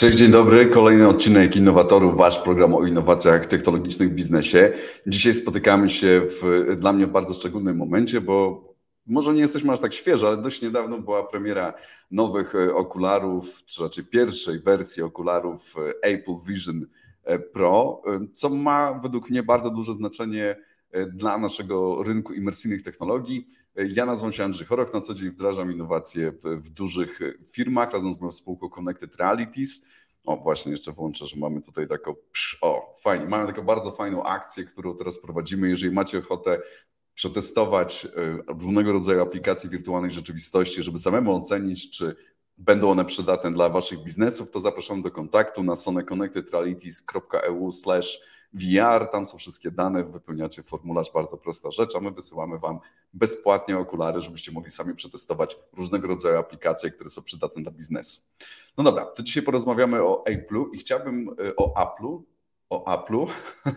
[0.00, 0.66] Cześć, dzień dobry.
[0.66, 4.72] Kolejny odcinek Innowatorów, wasz program o innowacjach technologicznych w biznesie.
[5.06, 8.64] Dzisiaj spotykamy się w dla mnie bardzo szczególnym momencie, bo
[9.06, 11.74] może nie jesteśmy aż tak świeży, ale dość niedawno była premiera
[12.10, 16.86] nowych e, okularów, czy raczej pierwszej wersji okularów e, Apple Vision
[17.24, 20.56] e, Pro, co ma według mnie bardzo duże znaczenie
[21.12, 23.46] dla naszego rynku imersyjnych technologii.
[23.74, 27.20] Ja nazywam się Andrzej Choroch, na co dzień wdrażam innowacje w, w dużych
[27.52, 29.80] firmach razem z moją spółką Connected Realities.
[30.24, 34.24] O, właśnie jeszcze włączę, że mamy tutaj taką, psz, o, fajnie, mamy taką bardzo fajną
[34.24, 35.68] akcję, którą teraz prowadzimy.
[35.68, 36.62] Jeżeli macie ochotę
[37.14, 42.16] przetestować e, różnego rodzaju aplikacje wirtualnej rzeczywistości, żeby samemu ocenić, czy
[42.58, 48.20] będą one przydatne dla waszych biznesów, to zapraszam do kontaktu na soneconnectedrealities.eu slash
[48.52, 52.78] VR, tam są wszystkie dane, wypełniacie formularz, bardzo prosta rzecz, a my wysyłamy Wam
[53.12, 58.20] bezpłatnie okulary, żebyście mogli sami przetestować różnego rodzaju aplikacje, które są przydatne dla biznesu.
[58.78, 62.22] No dobra, to dzisiaj porozmawiamy o Apple'u i chciałbym e, o Apple'u,
[62.70, 63.26] o Apple'u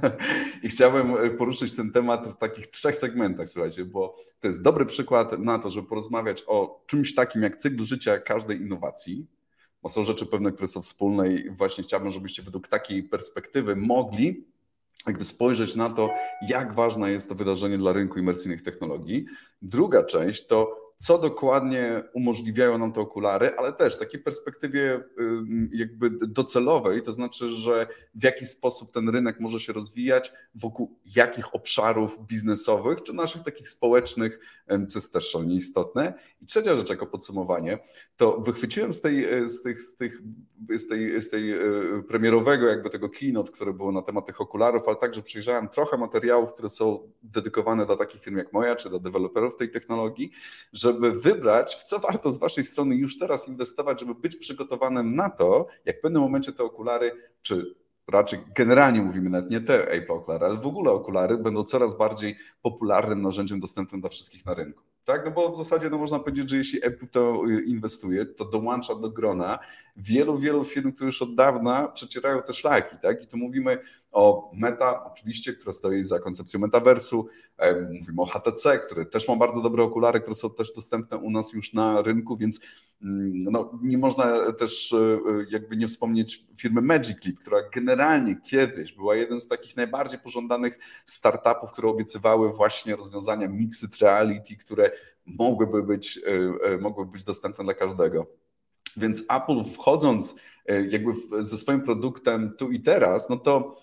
[0.63, 4.85] i chciałbym e, poruszyć ten temat w takich trzech segmentach, słuchajcie, bo to jest dobry
[4.85, 9.27] przykład na to, żeby porozmawiać o czymś takim jak cykl życia każdej innowacji,
[9.81, 14.52] bo są rzeczy pewne, które są wspólne i właśnie chciałbym, żebyście według takiej perspektywy mogli
[15.07, 16.09] jakby spojrzeć na to,
[16.47, 19.25] jak ważne jest to wydarzenie dla rynku imersyjnych technologii.
[19.61, 25.03] Druga część to co dokładnie umożliwiają nam te okulary, ale też w takiej perspektywie
[25.71, 31.55] jakby docelowej, to znaczy, że w jaki sposób ten rynek może się rozwijać, wokół jakich
[31.55, 36.13] obszarów biznesowych, czy naszych takich społecznych, co jest też szalenie istotne.
[36.41, 37.79] I trzecia rzecz jako podsumowanie,
[38.17, 40.21] to wychwyciłem z tej, e, z tych, z tych
[40.69, 41.59] z tej, z tej e,
[42.07, 46.53] premierowego jakby tego keynote, które było na temat tych okularów, ale także przejrzałem trochę materiałów,
[46.53, 50.31] które są dedykowane dla takich firm jak moja, czy dla deweloperów tej technologii,
[50.93, 55.29] żeby wybrać, w co warto z Waszej strony już teraz inwestować, żeby być przygotowanym na
[55.29, 57.11] to, jak w pewnym momencie te okulary,
[57.41, 57.75] czy
[58.07, 62.35] raczej generalnie mówimy nawet nie te Apple okulary, ale w ogóle okulary będą coraz bardziej
[62.61, 64.83] popularnym narzędziem dostępnym dla wszystkich na rynku.
[65.05, 68.45] Tak, no bo w zasadzie no można powiedzieć, że jeśli Apple to y, inwestuje, to
[68.45, 69.59] dołącza do grona
[69.95, 73.23] wielu, wielu firm, które już od dawna przecierają te szlaki, tak?
[73.23, 73.77] I tu mówimy
[74.11, 77.27] o Meta, oczywiście, która stoi za koncepcją metaversu,
[77.91, 81.53] mówimy o HTC, który też ma bardzo dobre okulary, które są też dostępne u nas
[81.53, 82.59] już na rynku, więc
[83.01, 88.93] mm, no, nie można też e, jakby nie wspomnieć firmy Magic Leap, która generalnie kiedyś
[88.93, 94.91] była jeden z takich najbardziej pożądanych startupów, które obiecywały właśnie rozwiązania mixed reality, które
[95.25, 96.31] mogłyby być, e,
[96.69, 98.42] e, mogłyby być dostępne dla każdego.
[98.97, 100.35] Więc Apple wchodząc
[100.89, 103.81] jakby ze swoim produktem tu i teraz, no to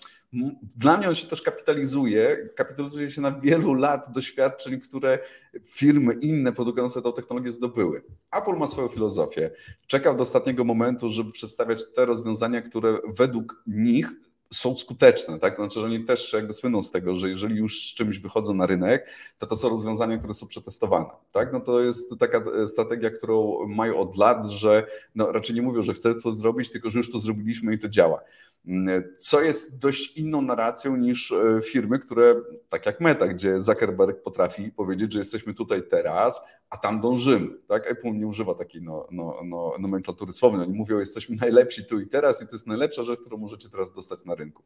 [0.77, 5.19] dla mnie on się też kapitalizuje, kapitalizuje się na wielu lat doświadczeń, które
[5.63, 8.03] firmy inne produkujące tę technologię zdobyły.
[8.31, 9.51] Apple ma swoją filozofię.
[9.87, 14.11] Czekał do ostatniego momentu, żeby przedstawiać te rozwiązania, które według nich
[14.53, 15.55] są skuteczne, tak?
[15.55, 18.65] Znaczy, że oni też jakby słyną z tego, że jeżeli już z czymś wychodzą na
[18.65, 21.53] rynek, to to są rozwiązania, które są przetestowane, tak?
[21.53, 25.93] No to jest taka strategia, którą mają od lat, że no raczej nie mówią, że
[25.93, 28.21] chcę coś zrobić, tylko że już to zrobiliśmy i to działa
[29.17, 32.35] co jest dość inną narracją niż e, firmy, które,
[32.69, 36.41] tak jak Meta, gdzie Zuckerberg potrafi powiedzieć, że jesteśmy tutaj teraz,
[36.71, 37.47] a tam dążymy.
[37.67, 37.91] Tak?
[37.91, 40.67] Apple nie używa takiej no, no, no, nomenklatury słownej.
[40.67, 43.93] Oni mówią, jesteśmy najlepsi tu i teraz i to jest najlepsza rzecz, którą możecie teraz
[43.93, 44.63] dostać na rynku.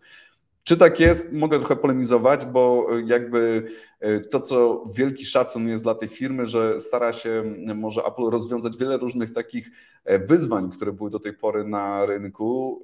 [0.67, 1.31] Czy tak jest?
[1.31, 3.67] Mogę trochę polemizować, bo jakby
[3.99, 7.43] e, to, co wielki szacun jest dla tej firmy, że stara się
[7.75, 9.71] może Apple rozwiązać wiele różnych takich
[10.05, 12.81] e, wyzwań, które były do tej pory na rynku,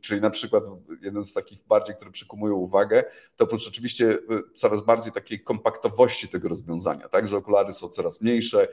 [0.00, 0.64] czyli na przykład
[1.02, 3.04] jeden z takich bardziej, które przykupują uwagę,
[3.36, 4.18] to oprócz oczywiście e,
[4.54, 8.68] coraz bardziej takiej kompaktowości tego rozwiązania, tak, że okulary są coraz mniejsze,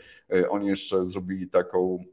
[0.50, 2.04] oni jeszcze zrobili taką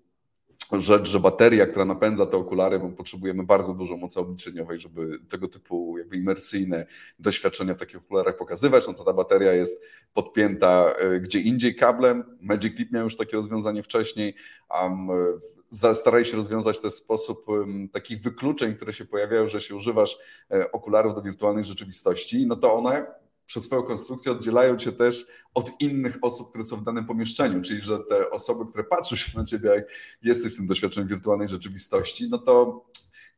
[0.81, 5.49] rzecz, że bateria, która napędza te okulary, bo potrzebujemy bardzo dużo mocy obliczeniowej, żeby tego
[5.49, 6.87] typu jakby imersyjne
[7.19, 9.83] doświadczenia w takich okularach pokazywać, no to ta bateria jest
[10.13, 12.25] podpięta e, gdzie indziej kablem.
[12.41, 14.35] Magic Leap miał już takie rozwiązanie wcześniej.
[14.83, 15.09] Um,
[15.95, 20.19] starali się rozwiązać ten sposób um, takich wykluczeń, które się pojawiają, że się używasz
[20.51, 23.22] e, okularów do wirtualnej rzeczywistości, no to one
[23.53, 27.81] przez swoją konstrukcję oddzielają cię też od innych osób, które są w danym pomieszczeniu, czyli
[27.81, 29.85] że te osoby, które patrzą się na ciebie, jak
[30.23, 32.85] jesteś w tym doświadczeniu wirtualnej rzeczywistości, no to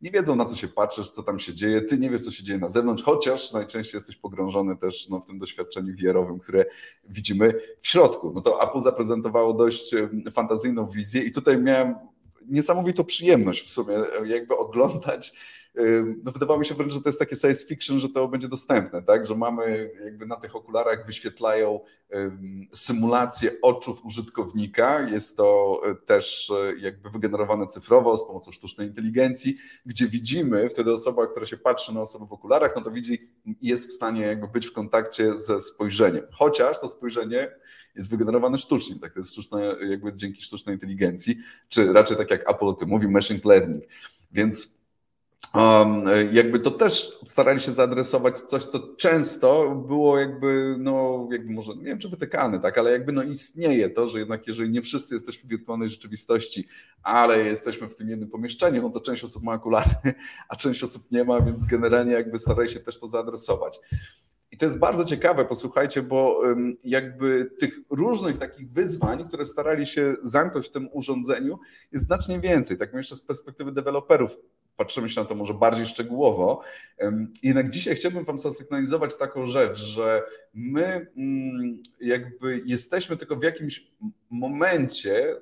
[0.01, 2.43] nie wiedzą na co się patrzysz, co tam się dzieje, ty nie wiesz co się
[2.43, 6.65] dzieje na zewnątrz, chociaż najczęściej jesteś pogrążony też no, w tym doświadczeniu VR-owym, które
[7.05, 8.33] widzimy w środku.
[8.35, 9.95] No to Apple zaprezentowało dość
[10.33, 11.95] fantazyjną wizję i tutaj miałem
[12.47, 13.95] niesamowitą przyjemność w sumie,
[14.25, 15.33] jakby oglądać
[16.25, 19.03] no wydawało mi się wręcz, że to jest takie science fiction, że to będzie dostępne,
[19.03, 19.27] tak?
[19.27, 21.81] Że mamy jakby na tych okularach wyświetlają
[22.73, 25.01] symulację oczów użytkownika.
[25.01, 29.57] Jest to e, też e, jakby wygenerowane cyfrowo z pomocą sztucznej inteligencji,
[29.87, 33.31] gdzie widzimy wtedy osoba, która się patrzy na osobę w okularach, no to widzi
[33.63, 36.25] jest w stanie jakby być w kontakcie ze spojrzeniem.
[36.33, 37.51] Chociaż to spojrzenie
[37.95, 39.13] jest wygenerowane sztucznie, tak?
[39.15, 41.37] To jest sztuczne, jakby dzięki sztucznej inteligencji,
[41.69, 43.85] czy raczej tak jak Apple o tym mówi, machine learning.
[44.33, 44.79] Więc
[46.33, 51.85] Jakby to też starali się zaadresować coś, co często było jakby, no jakby może, nie
[51.85, 55.49] wiem czy wytykane, tak, ale jakby no istnieje to, że jednak jeżeli nie wszyscy jesteśmy
[55.49, 56.69] w wirtualnej rzeczywistości,
[57.03, 59.91] ale jesteśmy w tym jednym pomieszczeniu, no to część osób ma okulary,
[60.49, 63.81] a część osób nie ma, więc generalnie jakby starali się też to zaadresować.
[64.51, 66.43] I to jest bardzo ciekawe, posłuchajcie, bo
[66.85, 71.59] jakby tych różnych takich wyzwań, które starali się zamknąć w tym urządzeniu,
[71.93, 72.79] jest znacznie więcej.
[72.79, 74.39] Tak jeszcze z perspektywy deweloperów
[74.77, 76.61] patrzymy się na to może bardziej szczegółowo.
[77.43, 80.23] Jednak dzisiaj chciałbym Wam zasygnalizować taką rzecz, że
[80.55, 80.85] my
[81.17, 83.87] mm, jakby jesteśmy tylko w jakimś
[84.31, 85.37] momencie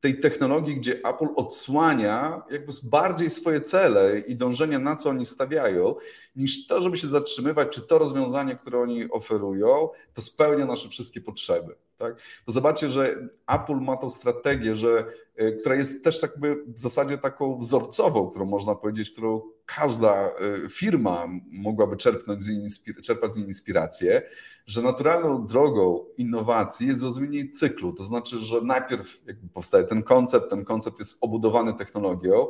[0.00, 5.94] tej technologii, gdzie Apple odsłania jakby bardziej swoje cele i dążenia, na co oni stawiają,
[6.36, 11.20] niż to, żeby się zatrzymywać, czy to rozwiązanie, które oni oferują, to spełnia nasze wszystkie
[11.20, 11.74] potrzeby.
[12.00, 12.14] Tak?
[12.46, 15.06] Bo zobaczcie, że Apple ma tą strategię, że,
[15.36, 16.32] e, która jest też tak
[16.66, 20.32] w zasadzie taką wzorcową, którą można powiedzieć, którą każda e,
[20.68, 24.22] firma mogłaby czerpnąć z czerpać z niej inspirację,
[24.66, 27.92] że naturalną drogą innowacji jest zrozumienie cyklu.
[27.92, 29.20] To znaczy, że najpierw
[29.52, 32.46] powstaje ten koncept, ten koncept jest obudowany technologią,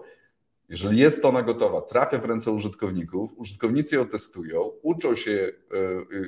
[0.69, 5.77] jeżeli jest ona gotowa, trafia w ręce użytkowników, użytkownicy ją testują, uczą się e,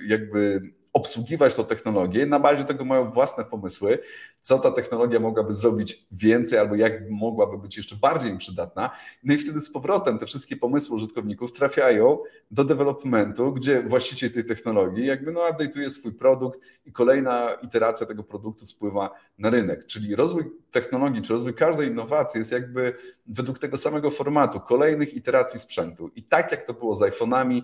[0.06, 3.98] jakby obsługiwać tą technologię, na bazie tego mają własne pomysły,
[4.40, 8.90] co ta technologia mogłaby zrobić więcej albo jak mogłaby być jeszcze bardziej im przydatna.
[9.24, 12.18] No i wtedy z powrotem te wszystkie pomysły użytkowników trafiają
[12.50, 18.24] do developmentu, gdzie właściciel tej technologii jakby no update'uje swój produkt i kolejna iteracja tego
[18.24, 19.86] produktu spływa na rynek.
[19.86, 22.94] Czyli rozwój technologii czy rozwój każdej innowacji jest jakby
[23.26, 26.10] według tego samego formatu kolejnych iteracji sprzętu.
[26.16, 27.62] I tak jak to było z iPhone'ami,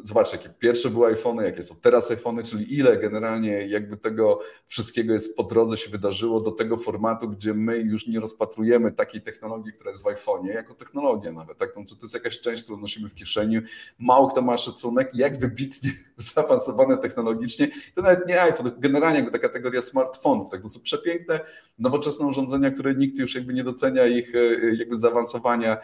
[0.00, 5.12] Zobaczcie, jakie pierwsze były iPhony, jakie są teraz iPhony, czyli ile generalnie jakby tego wszystkiego
[5.12, 9.72] jest po drodze się wydarzyło do tego formatu, gdzie my już nie rozpatrujemy takiej technologii,
[9.72, 11.58] która jest w iPhone'ie, jako technologię nawet.
[11.58, 11.70] Tak?
[11.76, 13.58] No, czy to jest jakaś część, którą nosimy w kieszeni.
[13.98, 17.68] Mało kto ma szacunek, jak wybitnie zaawansowane technologicznie.
[17.94, 20.50] To nawet nie iPhone, generalnie jakby ta kategoria smartfonów.
[20.50, 20.62] Tak?
[20.62, 21.40] To są przepiękne,
[21.78, 24.38] nowoczesne urządzenia, które nikt już jakby nie docenia ich e,
[24.74, 25.76] jakby zaawansowania,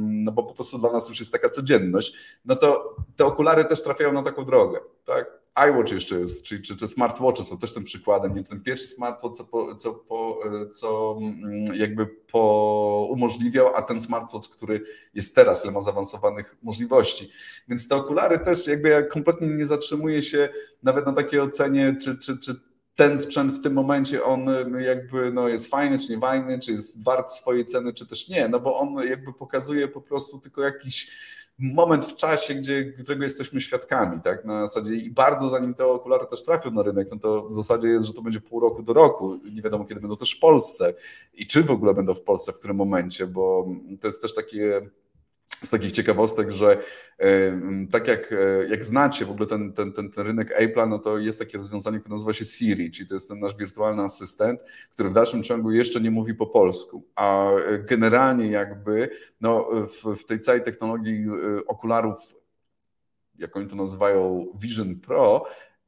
[0.00, 2.14] no bo po prostu dla nas już jest taka codzienność.
[2.44, 5.40] No to te okulary też trafiają na taką drogę, tak?
[5.68, 8.34] iWatch jeszcze jest, czyli czy te smartwatche są też tym przykładem.
[8.34, 10.40] Nie ten pierwszy smartwatch, co, po, co, po,
[10.72, 17.30] co mm, jakby po umożliwiał, a ten smartwatch, który jest teraz, ile ma zaawansowanych możliwości.
[17.68, 20.48] Więc te okulary też jakby ja kompletnie nie zatrzymuję się
[20.82, 22.60] nawet na takiej ocenie, czy, czy, czy
[22.94, 24.46] ten sprzęt w tym momencie on
[24.80, 28.48] jakby no jest fajny, czy nie fajny, czy jest wart swojej ceny, czy też nie,
[28.48, 31.10] no bo on jakby pokazuje po prostu tylko jakiś
[31.60, 36.26] moment w czasie, gdzie, którego jesteśmy świadkami, tak, na zasadzie i bardzo zanim te okulary
[36.26, 38.92] też trafią na rynek, no to w zasadzie jest, że to będzie pół roku do
[38.92, 40.94] roku, nie wiadomo kiedy będą też w Polsce
[41.34, 43.68] i czy w ogóle będą w Polsce w którym momencie, bo
[44.00, 44.90] to jest też takie
[45.62, 46.82] z takich ciekawostek, że
[47.90, 51.18] tak jak, e, jak znacie w ogóle ten, ten, ten, ten rynek Apple'a, no to
[51.18, 55.08] jest takie rozwiązanie, które nazywa się Siri, czyli to jest ten nasz wirtualny asystent, który
[55.08, 60.24] w dalszym ciągu jeszcze nie mówi po polsku, a e, generalnie jakby no, w, w
[60.24, 62.16] tej całej technologii e, okularów,
[63.38, 65.44] jak oni to nazywają Vision Pro,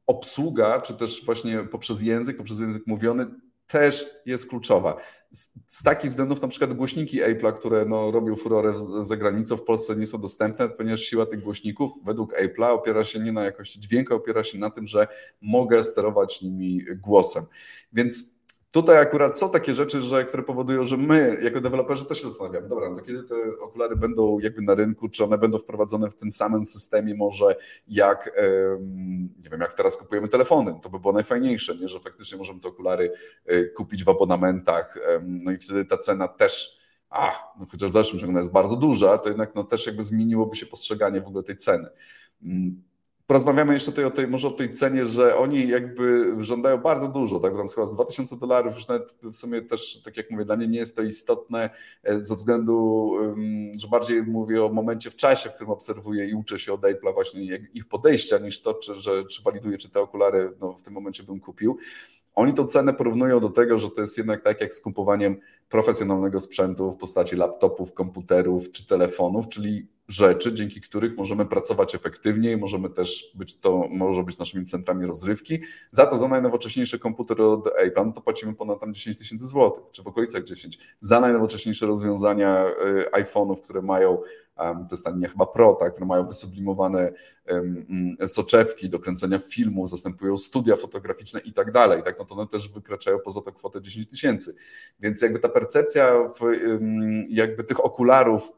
[0.07, 3.25] obsługa, czy też właśnie poprzez język, poprzez język mówiony,
[3.73, 4.97] też jest kluczowa.
[5.31, 9.63] Z, z takich względów na przykład głośniki Apple'a, które no, robią furorę za granicą, w
[9.63, 13.79] Polsce nie są dostępne, ponieważ siła tych głośników według Apple'a opiera się nie na jakości
[13.79, 15.07] dźwięku, opiera się na tym, że
[15.41, 17.45] mogę sterować nimi głosem.
[17.93, 18.32] Więc
[18.73, 22.69] Tutaj akurat są takie rzeczy, że, które powodują, że my jako deweloperzy też się zastanawiamy,
[22.69, 26.15] dobra, no to kiedy te okulary będą jakby na rynku, czy one będą wprowadzone w
[26.15, 27.55] tym samym systemie może
[27.87, 28.31] jak,
[29.43, 31.87] nie wiem, jak teraz kupujemy telefony, to by było najfajniejsze, nie?
[31.87, 33.11] że faktycznie możemy te okulary
[33.45, 36.77] e, kupić w abonamentach, no i wtedy ta cena też
[37.09, 40.55] a, no chociaż w dalszym ciągu jest bardzo duża, to jednak no też jakby zmieniłoby
[40.55, 41.89] się postrzeganie w ogóle tej ceny.
[43.27, 47.39] Porozmawiamy jeszcze tutaj o tej, może o tej cenie, że oni jakby żądają bardzo dużo,
[47.39, 47.57] tak?
[47.57, 50.67] Tam chyba z 2000 dolarów już nawet w sumie też, tak jak mówię, dla mnie
[50.67, 51.69] nie jest to istotne
[52.03, 53.11] e, ze względu,
[53.77, 57.13] że bardziej mówię o momencie w czasie, w którym obserwuję i uczę się od Apple'a
[57.13, 60.93] właśnie ich podejścia, niż to, czy, że, czy waliduję, czy te okulary no, w tym
[60.93, 61.77] momencie bym kupił.
[62.35, 65.39] Oni tą cenę porównują do tego, że to jest jednak tak jak z kupowaniem
[65.69, 72.57] profesjonalnego sprzętu w postaci laptopów, komputerów czy telefonów, czyli rzeczy, dzięki których możemy pracować efektywniej,
[72.57, 75.59] możemy też być to, może być naszymi centrami rozrywki.
[75.91, 80.03] Za to za najnowocześniejszy komputer od Apple, to płacimy ponad tam 10 tysięcy złotych, czy
[80.03, 80.79] w okolicach 10.
[80.99, 84.17] Za najnowocześniejsze rozwiązania y, iPhone'ów, które mają
[84.55, 87.11] to jest linia chyba Pro, tak, które mają wysublimowane
[87.47, 92.47] um, soczewki do kręcenia filmów, zastępują studia fotograficzne i tak dalej, tak, no to one
[92.47, 94.55] też wykraczają poza tę kwotę 10 tysięcy.
[94.99, 96.39] Więc jakby ta percepcja w,
[97.29, 98.51] jakby tych okularów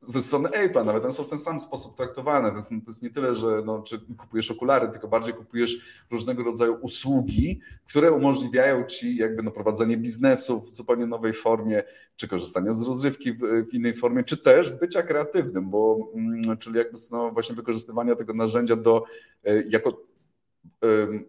[0.00, 2.50] ze strony Apple'a nawet one są w ten sam sposób traktowane.
[2.50, 6.42] To jest, to jest nie tyle, że no, czy kupujesz okulary, tylko bardziej kupujesz różnego
[6.42, 11.82] rodzaju usługi, które umożliwiają ci jakby no, prowadzenie biznesu w zupełnie nowej formie,
[12.16, 13.38] czy korzystania z rozrywki w,
[13.70, 18.34] w innej formie, czy też bycia kreatywnym, bo mm, czyli jakby no, właśnie wykorzystywania tego
[18.34, 19.04] narzędzia do
[19.44, 20.08] e, jako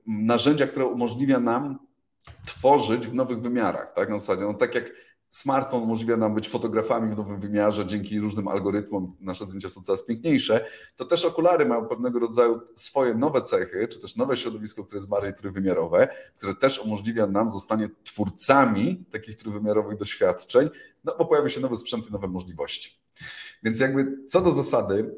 [0.07, 1.79] narzędzia, które umożliwia nam
[2.45, 4.09] tworzyć w nowych wymiarach, tak?
[4.09, 4.91] Na zasadzie, no tak jak
[5.29, 10.03] Smartfon umożliwia nam być fotografami w nowym wymiarze, dzięki różnym algorytmom nasze zdjęcia są coraz
[10.05, 14.97] piękniejsze, to też okulary mają pewnego rodzaju swoje nowe cechy, czy też nowe środowisko, które
[14.97, 16.07] jest bardziej trójwymiarowe,
[16.37, 20.69] które też umożliwia nam zostanie twórcami takich trójwymiarowych doświadczeń,
[21.03, 22.99] no bo pojawi się nowy sprzęt i nowe możliwości.
[23.63, 25.15] Więc jakby co do zasady,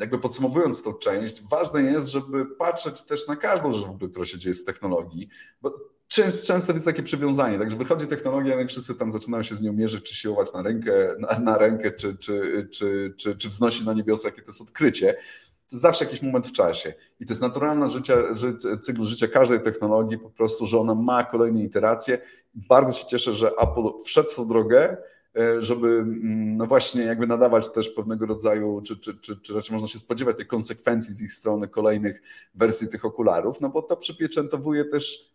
[0.00, 4.24] jakby podsumowując tą część, ważne jest, żeby patrzeć też na każdą rzecz w ogóle, która
[4.24, 5.28] się dzieje z technologii,
[5.62, 5.78] bo
[6.10, 9.62] często, często jest takie przywiązanie, także wychodzi technologia, no i wszyscy tam zaczynają się z
[9.62, 13.84] nią mierzyć, czy siłować na rękę, na, na rękę czy, czy, czy, czy, czy wznosi
[13.84, 15.12] na niebiosa, jakie to jest odkrycie.
[15.12, 16.94] To jest zawsze jakiś moment w czasie.
[17.20, 21.24] I to jest naturalna życia, ży, cykl życia każdej technologii, po prostu, że ona ma
[21.24, 22.18] kolejne iteracje.
[22.54, 24.96] Bardzo się cieszę, że Apple wszedł w tą drogę,
[25.38, 29.72] e, żeby mm, no właśnie jakby nadawać też pewnego rodzaju, czy, czy, czy, czy raczej
[29.72, 32.22] można się spodziewać tej konsekwencji z ich strony kolejnych
[32.54, 35.29] wersji tych okularów, no bo to przypieczętowuje też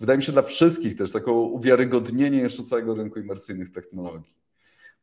[0.00, 4.34] wydaje mi się dla wszystkich też taką uwiarygodnienie jeszcze całego rynku imersyjnych technologii.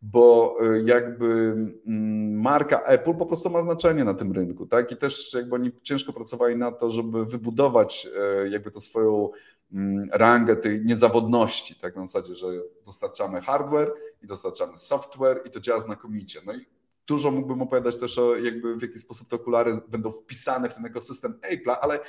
[0.01, 1.55] Bo y, jakby
[1.88, 4.91] mm, marka Apple po prostu ma znaczenie na tym rynku, tak?
[4.91, 8.07] I też jakby oni ciężko pracowali na to, żeby wybudować
[8.45, 9.29] y, jakby to swoją
[9.74, 12.48] mm, rangę tej niezawodności, tak na zasadzie, że
[12.86, 13.93] dostarczamy hardware
[14.24, 16.41] i dostarczamy software i to działa znakomicie.
[16.45, 16.65] No i
[17.07, 20.86] dużo mógłbym opowiadać też o jakby w jaki sposób te okulary będą wpisane w ten
[20.86, 22.00] ekosystem Apple'a, ale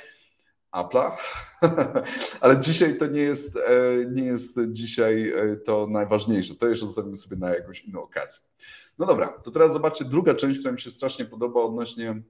[0.73, 1.11] Apple'a,
[2.41, 3.61] ale dzisiaj to nie jest, e,
[4.11, 6.55] nie jest dzisiaj e, to najważniejsze.
[6.55, 8.43] To jeszcze zostawimy sobie na jakąś inną okazję.
[8.97, 12.21] No dobra, to teraz zobaczcie druga część, która mi się strasznie podoba odnośnie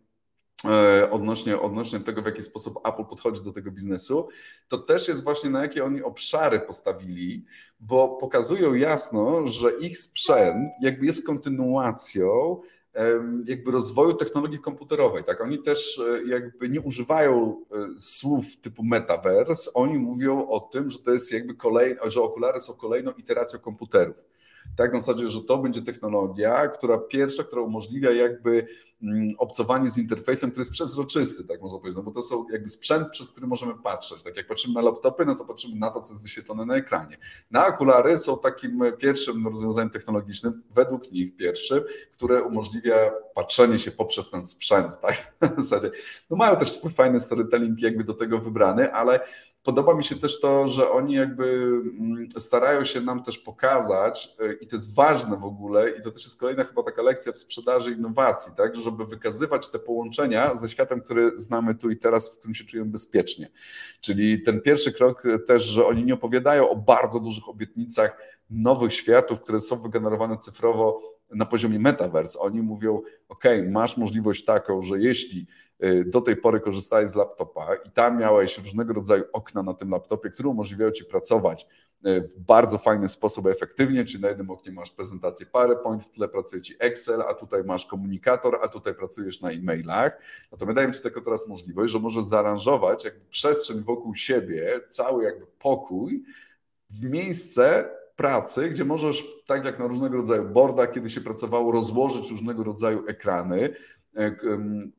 [0.65, 4.29] e, odnośnie, odnośnie tego, w jaki sposób Apple podchodzi do tego biznesu,
[4.67, 7.45] to też jest właśnie na jakie oni obszary postawili,
[7.79, 12.61] bo pokazują jasno, że ich sprzęt jakby jest kontynuacją
[13.45, 15.23] jakby rozwoju technologii komputerowej.
[15.23, 15.41] Tak?
[15.41, 20.99] Oni też e, jakby nie używają e, słów typu metaverse, oni mówią o tym, że
[20.99, 24.23] to jest jakby kolejny, że okulary są kolejną iteracją komputerów
[24.75, 28.67] tak na zasadzie, że to będzie technologia, która pierwsza, która umożliwia jakby
[29.03, 32.67] mm, obcowanie z interfejsem, który jest przezroczysty, tak można powiedzieć, no bo to są jakby
[32.67, 34.23] sprzęt, przez który możemy patrzeć.
[34.23, 37.17] Tak jak patrzymy na laptopy, no to patrzymy na to, co jest wyświetlone na ekranie.
[37.51, 44.29] Na okulary są takim pierwszym rozwiązaniem technologicznym, według nich pierwszym, które umożliwia patrzenie się poprzez
[44.29, 45.33] ten sprzęt, tak?
[45.57, 45.91] W zasadzie,
[46.29, 49.19] no mają też fajny storytelling jakby do tego wybrany, ale
[49.63, 51.43] Podoba mi się też to, że oni jakby
[51.99, 56.11] mm, starają się nam też pokazać, y, i to jest ważne w ogóle, i to
[56.11, 60.69] też jest kolejna chyba taka lekcja w sprzedaży innowacji, tak, żeby wykazywać te połączenia ze
[60.69, 63.51] światem, który znamy tu i teraz, w którym się czujemy bezpiecznie.
[64.01, 68.17] Czyli ten pierwszy krok też, że oni nie opowiadają o bardzo dużych obietnicach
[68.49, 72.39] nowych światów, które są wygenerowane cyfrowo na poziomie metaverse.
[72.39, 75.47] Oni mówią, OK, masz możliwość taką, że jeśli
[75.83, 79.89] Y, do tej pory korzystałeś z laptopa i tam miałeś różnego rodzaju okna na tym
[79.89, 81.67] laptopie, które umożliwiają ci pracować
[82.07, 86.27] y, w bardzo fajny sposób, efektywnie, czyli na jednym oknie masz prezentację PowerPoint, w tle
[86.27, 90.19] pracuje ci Excel, a tutaj masz komunikator, a tutaj pracujesz na e-mailach,
[90.51, 94.81] no to my dajemy ci tylko teraz możliwość, że możesz zaaranżować jakby przestrzeń wokół siebie,
[94.87, 96.23] cały jakby pokój
[96.89, 102.31] w miejsce pracy, gdzie możesz, tak jak na różnego rodzaju boardach, kiedy się pracowało, rozłożyć
[102.31, 103.73] różnego rodzaju ekrany,
[104.15, 104.35] E,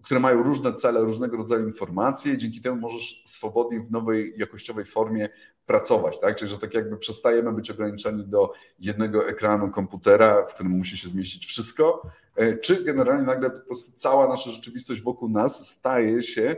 [0.02, 4.84] które mają różne cele, różnego rodzaju informacje i dzięki temu możesz swobodnie w nowej jakościowej
[4.84, 5.28] formie
[5.66, 6.36] pracować, tak?
[6.36, 11.08] Czyli, że tak jakby przestajemy być ograniczeni do jednego ekranu komputera, w którym musi się
[11.08, 12.02] zmieścić wszystko,
[12.36, 16.56] e, czy generalnie nagle po prostu cała nasza rzeczywistość wokół nas staje się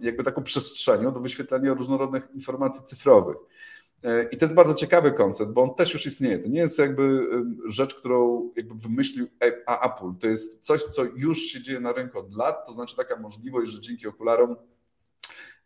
[0.00, 3.36] jakby taką przestrzenią do wyświetlania różnorodnych informacji cyfrowych.
[4.02, 6.38] E, I to jest bardzo ciekawy koncept, bo on też już istnieje.
[6.38, 7.28] To nie jest jakby
[7.66, 9.26] rzecz, którą jakby wymyślił
[9.66, 10.18] Apple.
[10.20, 12.66] To jest coś, co już się dzieje na rynku od lat.
[12.66, 14.56] To znaczy taka możliwość, że dzięki okularom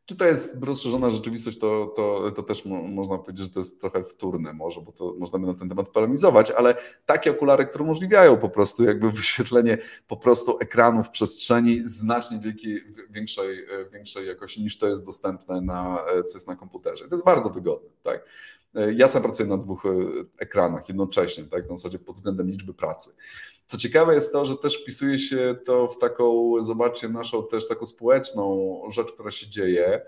[0.06, 3.80] Czy to jest rozszerzona rzeczywistość, to, to, to też mo można powiedzieć, że to jest
[3.80, 6.74] trochę wtórne może, bo to można by na ten temat polemizować, ale
[7.06, 12.40] takie okulary, które umożliwiają po prostu jakby wyświetlenie po prostu ekranu w przestrzeni znacznie
[13.10, 17.08] większej, większej jakości niż to jest dostępne na, co jest na komputerze.
[17.08, 18.24] To jest bardzo wygodne, tak?
[18.96, 19.82] Ja sam pracuję na dwóch
[20.38, 21.70] ekranach jednocześnie, tak?
[21.70, 23.10] Na zasadzie pod względem liczby pracy.
[23.66, 27.86] Co ciekawe jest to, że też wpisuje się to w taką, zobaczcie, naszą też taką
[27.86, 30.02] społeczną rzecz, która się dzieje.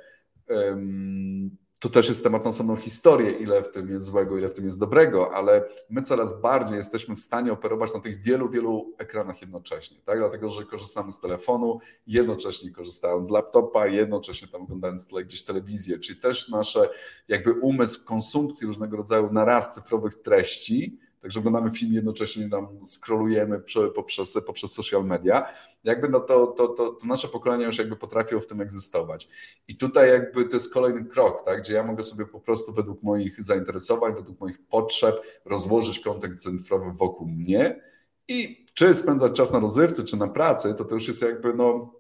[1.79, 4.65] To też jest temat na samą historię, ile w tym jest złego, ile w tym
[4.65, 9.41] jest dobrego, ale my coraz bardziej jesteśmy w stanie operować na tych wielu, wielu ekranach
[9.41, 10.19] jednocześnie, tak?
[10.19, 16.21] Dlatego, że korzystamy z telefonu, jednocześnie korzystając z laptopa, jednocześnie tam oglądając gdzieś telewizję, czyli
[16.21, 16.89] też nasze
[17.29, 23.63] jakby umysł konsumpcji różnego rodzaju naraz cyfrowych treści Także oglądamy film jednocześnie tam scrollujemy
[23.95, 25.47] poprzez, poprzez social media.
[25.85, 29.29] Jakby no to, to, to, to nasze pokolenia już jakby potrafią w tym egzystować.
[29.69, 33.03] I tutaj jakby to jest kolejny krok, tak, gdzie ja mogę sobie po prostu według
[33.03, 37.83] moich zainteresowań, według moich potrzeb rozłożyć kontekst cyfrowy wokół mnie
[38.29, 41.93] i czy spędzać czas na rozrywce, czy na pracy, to to już jest jakby no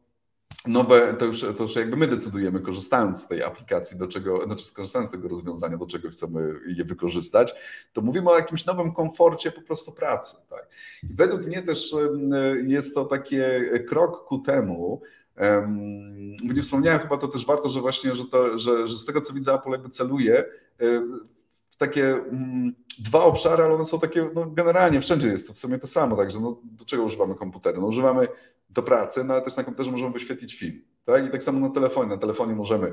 [0.66, 4.64] nowe, to już, to już jakby my decydujemy, korzystając z tej aplikacji, do czego, znaczy
[4.64, 7.54] skorzystając z tego rozwiązania, do czego chcemy je wykorzystać,
[7.92, 10.36] to mówimy o jakimś nowym komforcie po prostu pracy.
[10.50, 10.68] Tak?
[11.10, 11.94] I według mnie też
[12.66, 13.36] jest to taki
[13.86, 15.02] krok ku temu,
[15.40, 19.20] Um, nie wspomniałem chyba to też warto, że właśnie, że, to, że, że z tego
[19.20, 20.44] co widzę Apple jakby celuje
[21.70, 25.58] w takie um, dwa obszary, ale one są takie, no generalnie wszędzie jest to w
[25.58, 27.80] sumie to samo, także no, do czego używamy komputeru?
[27.80, 28.28] No, używamy
[28.76, 30.82] do pracy, no ale też na komputerze możemy wyświetlić film.
[31.04, 31.26] Tak?
[31.26, 32.10] I tak samo na telefonie.
[32.10, 32.92] Na telefonie możemy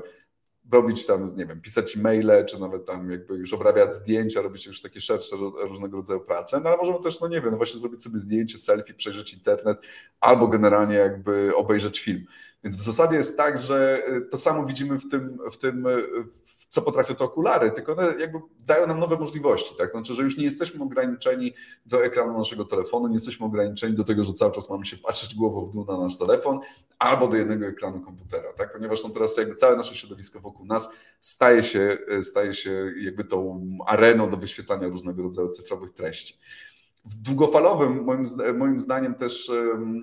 [0.72, 4.82] robić tam, nie wiem, pisać e-maile, czy nawet tam jakby już obrabiać zdjęcia, robić już
[4.82, 5.36] takie szersze
[5.68, 8.58] różnego rodzaju prace, no ale możemy też, no nie wiem, no właśnie zrobić sobie zdjęcie,
[8.58, 9.78] selfie, przejrzeć internet,
[10.20, 12.26] albo generalnie jakby obejrzeć film.
[12.64, 16.02] Więc w zasadzie jest tak, że y, to samo widzimy w tym, w tym y,
[16.74, 19.74] co potrafią te okulary, tylko one jakby dają nam nowe możliwości.
[19.78, 19.90] Tak?
[19.90, 21.54] Znaczy, że już nie jesteśmy ograniczeni
[21.86, 25.34] do ekranu naszego telefonu, nie jesteśmy ograniczeni do tego, że cały czas mamy się patrzeć
[25.34, 26.60] głową w dół na nasz telefon
[26.98, 28.72] albo do jednego ekranu komputera, tak?
[28.72, 30.88] ponieważ no teraz jakby całe nasze środowisko wokół nas
[31.20, 36.38] staje się, staje się jakby tą areną do wyświetlania różnego rodzaju cyfrowych treści
[37.04, 39.50] w długofalowym, moim, moim zdaniem, też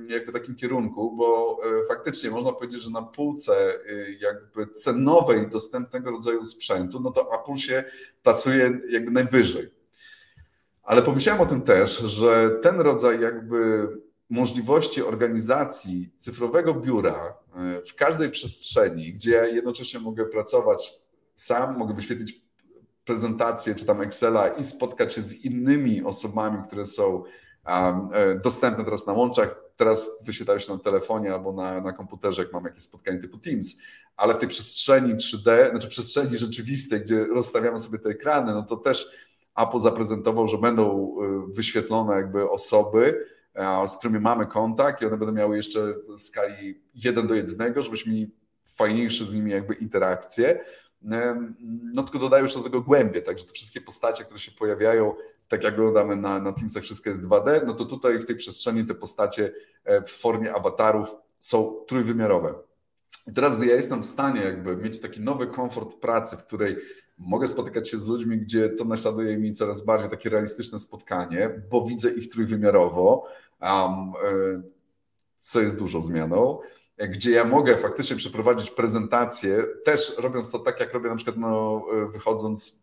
[0.08, 6.12] jakby takim kierunku, bo e, faktycznie można powiedzieć, że na półce e, jakby cenowej dostępnego
[6.12, 7.84] rodzaju sprzętu, no to Apple się
[8.24, 9.72] plasuje jakby najwyżej.
[10.84, 13.88] Ale pomyślałem o tym też, że ten rodzaj jakby
[14.30, 20.94] możliwości organizacji cyfrowego biura e, w każdej przestrzeni, gdzie jednocześnie mogę pracować
[21.36, 22.42] sam, mogę wyświetlić
[23.12, 27.24] prezentację czy tam Excela i spotkać się z innymi osobami, które są
[27.68, 28.10] um,
[28.44, 29.56] dostępne teraz na łączach.
[29.76, 33.78] Teraz wyświetlają się na telefonie albo na, na komputerze, jak mam jakieś spotkanie typu Teams,
[34.18, 38.78] ale w tej przestrzeni 3D, znaczy przestrzeni rzeczywistej, gdzie rozstawiamy sobie te ekrany, no to
[38.78, 39.10] też
[39.58, 45.18] Apple zaprezentował, że będą e, wyświetlone jakby osoby, e, z którymi mamy kontakt i one
[45.18, 50.66] będą miały jeszcze w skali 1 do 1, żebyśmy mieli fajniejsze z nimi jakby interakcje
[51.94, 55.14] no tylko dodają już do tego głębie, także te wszystkie postacie, które się pojawiają,
[55.48, 58.86] tak jak oglądamy na, na Teamsach, wszystko jest 2D, no to tutaj w tej przestrzeni
[58.86, 62.54] te postacie e, w formie awatarów są trójwymiarowe.
[63.28, 66.78] I teraz ja jestem w stanie jakby mieć taki nowy komfort pracy, w której
[67.18, 71.86] mogę spotykać się z ludźmi, gdzie to naśladuje mi coraz bardziej takie realistyczne spotkanie, bo
[71.86, 73.28] widzę ich trójwymiarowo,
[73.62, 74.14] um,
[75.38, 76.60] co jest dużą zmianą
[76.98, 81.86] gdzie ja mogę faktycznie przeprowadzić prezentację, też robiąc to tak, jak robię na przykład no,
[82.10, 82.82] wychodząc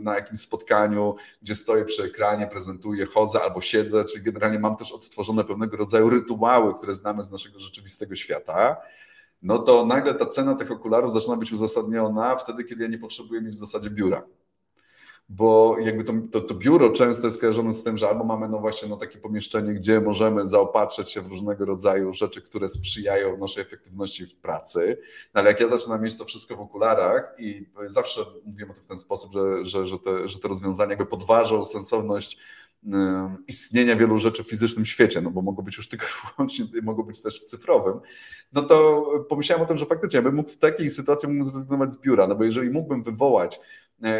[0.00, 4.92] na jakimś spotkaniu, gdzie stoję przy ekranie, prezentuję, chodzę albo siedzę, czyli generalnie mam też
[4.92, 8.76] odtworzone pewnego rodzaju rytuały, które znamy z naszego rzeczywistego świata,
[9.42, 13.40] no to nagle ta cena tych okularów zaczyna być uzasadniona wtedy, kiedy ja nie potrzebuję
[13.40, 14.22] mieć w zasadzie biura
[15.28, 18.58] bo jakby to, to, to, biuro często jest kojarzone z tym, że albo mamy no
[18.58, 23.62] właśnie no takie pomieszczenie, gdzie możemy zaopatrzyć się w różnego rodzaju rzeczy, które sprzyjają naszej
[23.62, 24.98] efektywności w pracy,
[25.34, 28.84] no ale jak ja zaczynam mieć to wszystko w okularach i zawsze mówimy o tym
[28.84, 32.38] w ten sposób, że, że, że, te, że te rozwiązania jakby podważą sensowność
[33.48, 36.06] istnienia wielu rzeczy w fizycznym świecie, no bo mogą być już tylko
[36.36, 38.00] wyłącznie, mogą być też w cyfrowym,
[38.52, 41.92] no to pomyślałem o tym, że faktycznie ja bym mógł w takiej sytuacji mógłbym zrezygnować
[41.92, 43.60] z biura, no bo jeżeli mógłbym wywołać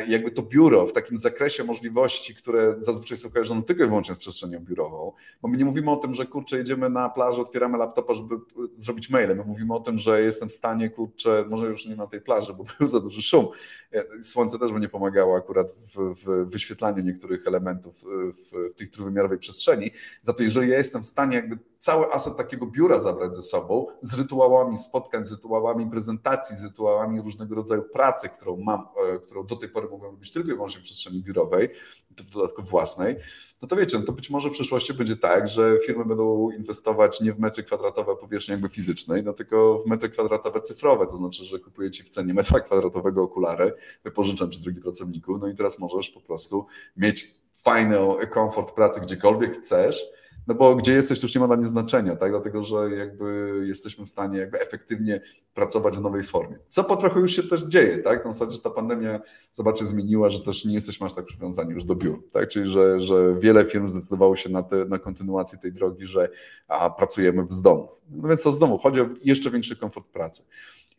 [0.09, 4.19] jakby to biuro w takim zakresie możliwości, które zazwyczaj są kojarzone tylko i wyłącznie z
[4.19, 8.15] przestrzenią biurową, bo my nie mówimy o tym, że kurczę, jedziemy na plażę, otwieramy laptopa,
[8.15, 8.35] żeby
[8.75, 9.37] zrobić maile.
[9.37, 12.55] My mówimy o tym, że jestem w stanie, kurczę, może już nie na tej plaży,
[12.55, 13.47] bo był za duży szum.
[13.93, 18.89] E, słońce też by nie pomagało akurat w, w wyświetlaniu niektórych elementów w, w tej
[18.89, 19.91] trójwymiarowej przestrzeni.
[20.23, 23.87] Za to jeżeli ja jestem w stanie jakby cały aset takiego biura zabrać ze sobą
[24.01, 29.47] z rytuałami spotkań, z rytuałami prezentacji, z rytuałami różnego rodzaju pracy, którą mam, e, którą
[29.47, 31.69] do tej pory mogłem robić tylko i wyłącznie w przestrzeni biurowej,
[32.11, 33.17] w dodatku własnej,
[33.63, 37.21] no to wiecie, no to być może w przyszłości będzie tak, że firmy będą inwestować
[37.21, 41.45] nie w metry kwadratowe powierzchni jakby fizycznej, no tylko w metry kwadratowe cyfrowe, to znaczy,
[41.45, 46.11] że kupujecie w cenie metra kwadratowego okulary, wypożyczam ci drugi pracowniku, no i teraz możesz
[46.11, 46.67] po prostu
[46.97, 47.99] mieć fajny
[48.31, 50.05] komfort pracy gdziekolwiek chcesz,
[50.47, 52.31] no bo gdzie jesteś, to już nie ma dla mnie znaczenia, tak?
[52.31, 55.21] Dlatego, że jakby jesteśmy w stanie jakby efektywnie
[55.55, 56.59] pracować w nowej formie.
[56.69, 58.25] Co po trochu już się też dzieje, tak?
[58.25, 59.21] Na zasadzie, że ta pandemia,
[59.53, 62.49] zobaczcie, zmieniła, że też nie jesteśmy aż tak przywiązani już do biur, tak?
[62.49, 66.29] Czyli, że, że wiele firm zdecydowało się na, te, na kontynuację tej drogi, że
[66.69, 68.01] a, pracujemy z domów.
[68.11, 70.43] No więc to z domu, chodzi o jeszcze większy komfort pracy.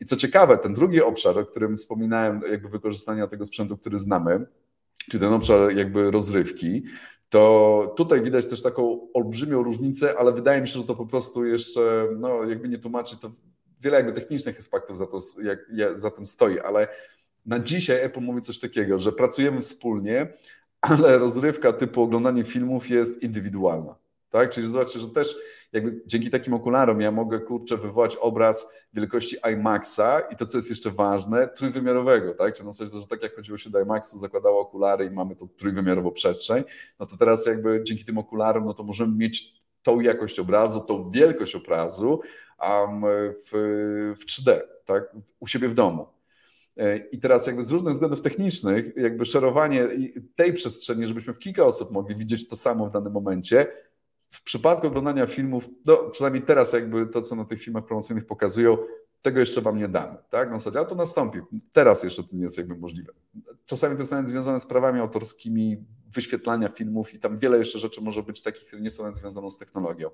[0.00, 4.46] I co ciekawe, ten drugi obszar, o którym wspominałem, jakby wykorzystania tego sprzętu, który znamy,
[5.10, 6.84] czy ten obszar jakby rozrywki,
[7.28, 11.44] to tutaj widać też taką olbrzymią różnicę, ale wydaje mi się, że to po prostu
[11.44, 13.30] jeszcze, no jakby nie tłumaczy, to
[13.80, 15.20] wiele jakby technicznych aspektów za, to,
[15.72, 16.88] jak, za tym stoi, ale
[17.46, 20.32] na dzisiaj Apple mówi coś takiego, że pracujemy wspólnie,
[20.80, 23.94] ale rozrywka typu oglądanie filmów jest indywidualna.
[24.36, 24.50] Tak?
[24.50, 25.36] Czyli zobaczcie, że też
[25.72, 30.70] jakby dzięki takim okularom ja mogę kurczę wywołać obraz wielkości IMAXa i to, co jest
[30.70, 32.54] jeszcze ważne, trójwymiarowego, tak?
[32.54, 35.48] Czyli na zasadzie, że tak jak chodziło się do IMAXu, zakładało okulary i mamy tą
[35.48, 36.64] trójwymiarową przestrzeń,
[37.00, 41.10] no to teraz jakby dzięki tym okularom, no to możemy mieć tą jakość obrazu, tą
[41.10, 42.20] wielkość obrazu
[42.68, 43.50] um, w,
[44.20, 45.16] w 3D, tak?
[45.40, 46.06] U siebie w domu.
[46.76, 49.88] E, I teraz jakby z różnych względów technicznych, jakby szerowanie
[50.34, 53.66] tej przestrzeni, żebyśmy w kilka osób mogli widzieć to samo w danym momencie,
[54.30, 58.78] w przypadku oglądania filmów, no przynajmniej teraz jakby to, co na tych filmach promocyjnych pokazują,
[59.22, 60.50] tego jeszcze wam nie damy, tak?
[60.50, 61.38] Na zasadzie, ale to nastąpi.
[61.72, 63.12] Teraz jeszcze to nie jest jakby możliwe.
[63.66, 68.00] Czasami to jest nawet związane z prawami autorskimi, wyświetlania filmów i tam wiele jeszcze rzeczy
[68.00, 70.10] może być takich, które nie są nawet związane z technologią.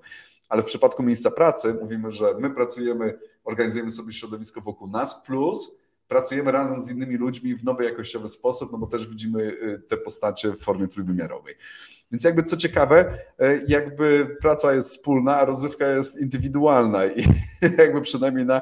[0.49, 5.77] Ale w przypadku miejsca pracy mówimy, że my pracujemy, organizujemy sobie środowisko wokół nas, plus
[6.07, 9.97] pracujemy razem z innymi ludźmi w nowy jakościowy sposób, no bo też widzimy y, te
[9.97, 11.55] postacie w formie trójwymiarowej.
[12.11, 17.05] Więc jakby co ciekawe, e, jakby praca jest wspólna, a rozrywka jest indywidualna.
[17.05, 17.23] I
[17.77, 18.61] jakby przynajmniej na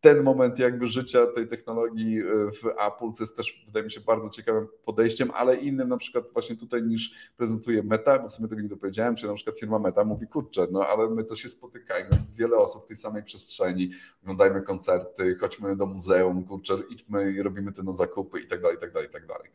[0.00, 4.00] ten moment jakby życia tej technologii e, w Apple, co jest też wydaje mi się
[4.00, 8.48] bardzo ciekawym podejściem, ale innym na przykład właśnie tutaj niż prezentuje Meta, bo w sumie
[8.48, 11.48] tego nie dopowiedziałem, czy na przykład firma Meta mówi, kurczę, no ale my to się
[11.48, 13.90] spotykajmy, wiele osób w tej samej przestrzeni,
[14.22, 18.76] oglądajmy koncerty, chodźmy do muzeum, kurczę, idźmy i robimy te na zakupy i tak dalej,
[18.76, 19.50] i tak dalej, i tak dalej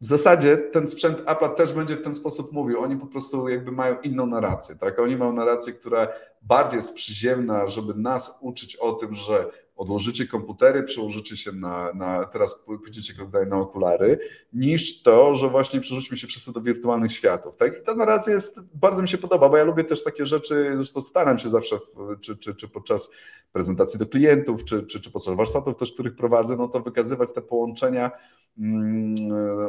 [0.00, 2.80] w zasadzie ten sprzęt Apple też będzie w ten sposób mówił.
[2.80, 4.76] Oni po prostu jakby mają inną narrację.
[4.76, 4.98] Tak?
[4.98, 6.08] Oni mają narrację, która
[6.42, 12.24] bardziej jest przyziemna, żeby nas uczyć o tym, że odłożycie komputery, przełożycie się na, na
[12.24, 13.14] teraz pójdziecie
[13.46, 14.18] na okulary,
[14.52, 17.56] niż to, że właśnie przerzućmy się wszyscy do wirtualnych światów.
[17.56, 17.78] Tak?
[17.78, 21.02] I ta narracja jest, bardzo mi się podoba, bo ja lubię też takie rzeczy, zresztą
[21.02, 23.10] staram się zawsze, w, czy, czy, czy podczas
[23.52, 27.42] prezentacji do klientów, czy, czy, czy podczas warsztatów też, których prowadzę, no to wykazywać te
[27.42, 28.10] połączenia
[28.58, 29.14] mm,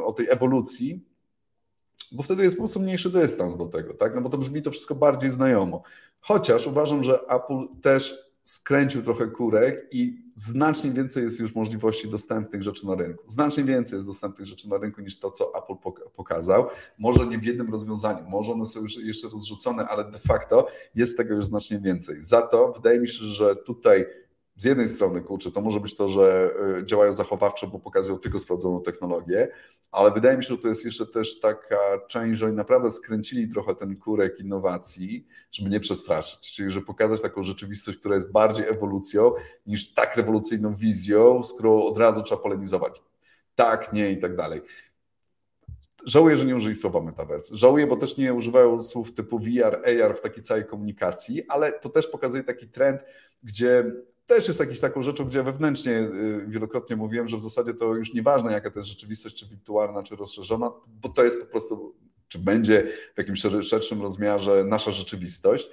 [0.03, 1.05] o tej ewolucji,
[2.11, 4.15] bo wtedy jest po prostu mniejszy dystans do tego, tak?
[4.15, 5.83] No bo to brzmi to wszystko bardziej znajomo.
[6.19, 12.63] Chociaż uważam, że Apple też skręcił trochę kurek i znacznie więcej jest już możliwości dostępnych
[12.63, 13.23] rzeczy na rynku.
[13.27, 16.67] Znacznie więcej jest dostępnych rzeczy na rynku niż to, co Apple pokazał.
[16.99, 21.17] Może nie w jednym rozwiązaniu, może one są już jeszcze rozrzucone, ale de facto jest
[21.17, 22.23] tego już znacznie więcej.
[22.23, 24.05] Za to wydaje mi się, że tutaj
[24.55, 28.39] z jednej strony, kurczę, to może być to, że y, działają zachowawczo, bo pokazują tylko
[28.39, 29.47] sprawdzoną technologię,
[29.91, 33.47] ale wydaje mi się, że to jest jeszcze też taka część, że oni naprawdę skręcili
[33.47, 38.67] trochę ten kurek innowacji, żeby nie przestraszyć, czyli że pokazać taką rzeczywistość, która jest bardziej
[38.67, 39.31] ewolucją
[39.65, 43.01] niż tak rewolucyjną wizją, z którą od razu trzeba polemizować.
[43.55, 44.61] Tak, nie i tak dalej.
[46.05, 47.55] Żałuję, że nie użyli słowa metaverse.
[47.55, 51.89] Żałuję, bo też nie używają słów typu VR, AR w takiej całej komunikacji, ale to
[51.89, 53.01] też pokazuje taki trend,
[53.43, 53.91] gdzie
[54.35, 58.13] też jest jakiś taką rzeczą, gdzie wewnętrznie y, wielokrotnie mówiłem, że w zasadzie to już
[58.13, 61.95] nieważne, jaka to jest rzeczywistość, czy wirtualna, czy rozszerzona, bo to jest po prostu,
[62.27, 65.69] czy będzie w jakimś szerszym rozmiarze nasza rzeczywistość.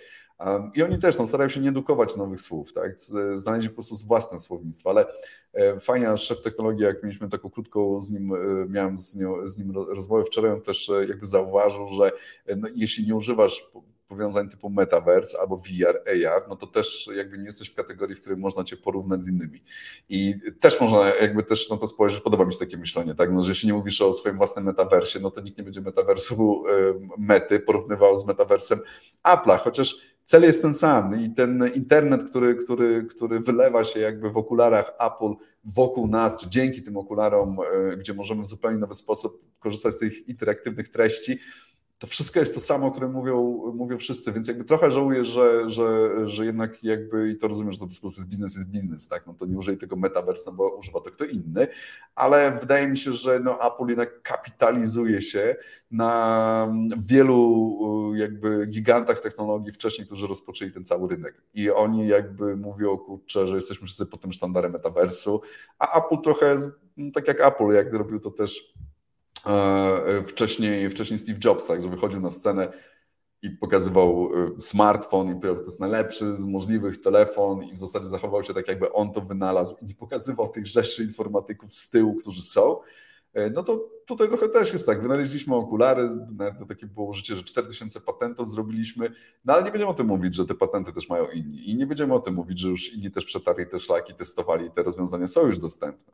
[0.74, 3.00] I oni też no, starają się nie edukować nowych słów, tak?
[3.34, 5.06] znaleźli po prostu własne słownictwo, ale
[5.52, 8.36] e, fajnie, szef technologii, jak mieliśmy taką krótką z nim, e,
[8.68, 12.12] miałem z, nią, z nim rozmowę wczoraj, on też e, jakby zauważył, że
[12.56, 13.70] no, jeśli nie używasz
[14.08, 18.20] powiązań typu metaverse albo VR, AR, no to też jakby nie jesteś w kategorii, w
[18.20, 19.62] której można cię porównać z innymi.
[20.08, 23.42] I też można jakby też na to spojrzeć, podoba mi się takie myślenie, tak, no,
[23.42, 26.64] że jeśli nie mówisz o swoim własnym metaversie, no to nikt nie będzie metaversu
[27.18, 28.80] mety porównywał z metaversem
[29.24, 29.96] Apple'a, chociaż
[30.28, 34.92] cel jest ten sam i ten internet, który, który, który wylewa się jakby w okularach
[35.00, 39.94] Apple wokół nas, czy dzięki tym okularom, e, gdzie możemy w zupełnie nowy sposób korzystać
[39.94, 41.38] z tych interaktywnych treści,
[41.98, 45.70] to wszystko jest to samo, o którym mówią, mówią wszyscy, więc jakby trochę żałuję, że,
[45.70, 49.26] że, że jednak jakby, i to rozumiem, że to w sposób biznes jest biznes, tak,
[49.26, 51.66] no to nie użyj tego metaverse, no bo używa to kto inny,
[52.14, 55.56] ale wydaje mi się, że no Apple jednak kapitalizuje się
[55.90, 61.42] na wielu jakby gigantach technologii wcześniej, którzy rozpoczęli ten cały rynek.
[61.54, 65.40] I oni jakby mówią, kurczę, że jesteśmy wszyscy pod tym sztandarem metaversu,
[65.78, 66.56] a Apple trochę,
[67.14, 68.74] tak jak Apple, jak robił to też
[70.24, 72.72] wcześniej, wcześniej Steve Jobs, tak, że wychodził na scenę
[73.42, 78.06] i pokazywał e, smartfon i powiedział, to jest najlepszy z możliwych telefon i w zasadzie
[78.06, 82.14] zachował się tak, jakby on to wynalazł i nie pokazywał tych rzeszy informatyków z tyłu,
[82.14, 82.80] którzy są,
[83.34, 85.02] e, no to tutaj trochę też jest tak.
[85.02, 86.08] Wynaleźliśmy okulary,
[86.58, 89.10] to takie było życie, że 4000 patentów zrobiliśmy,
[89.44, 91.86] no ale nie będziemy o tym mówić, że te patenty też mają inni i nie
[91.86, 95.46] będziemy o tym mówić, że już inni też przetarli te szlaki, testowali te rozwiązania są
[95.46, 96.12] już dostępne.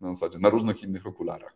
[0.00, 1.54] Na zasadzie, na różnych innych okularach.